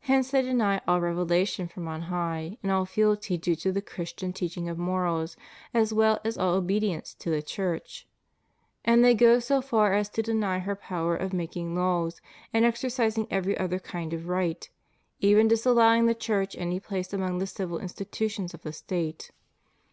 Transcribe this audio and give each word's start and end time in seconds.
Hence 0.00 0.32
they 0.32 0.42
deny 0.42 0.80
all 0.88 0.98
revela 1.00 1.46
tion 1.46 1.68
from 1.68 1.86
on 1.86 2.02
high, 2.10 2.58
and 2.64 2.72
all 2.72 2.84
fealty 2.84 3.36
due 3.38 3.54
to 3.54 3.70
the 3.70 3.80
Christian 3.80 4.32
teaching 4.32 4.68
of 4.68 4.76
morals 4.76 5.36
as 5.72 5.92
well 5.92 6.18
as 6.24 6.36
all 6.36 6.54
obedience 6.56 7.14
to 7.14 7.30
the 7.30 7.42
Church; 7.42 8.08
and 8.84 9.04
they 9.04 9.14
go 9.14 9.38
so 9.38 9.60
far 9.62 9.94
as 9.94 10.08
to 10.08 10.20
deny 10.24 10.58
her 10.58 10.74
power 10.74 11.14
of 11.14 11.32
making 11.32 11.76
laws 11.76 12.20
and 12.52 12.64
exercising 12.64 13.28
every 13.30 13.56
other 13.56 13.78
kind 13.78 14.12
of 14.12 14.26
right, 14.26 14.68
even 15.20 15.46
disallowing 15.46 16.06
the 16.06 16.14
Church 16.16 16.56
any 16.58 16.80
place 16.80 17.12
among 17.12 17.38
the 17.38 17.46
civil 17.46 17.78
institutions 17.78 18.52
of 18.52 18.62
the 18.62 18.72
State. 18.72 19.30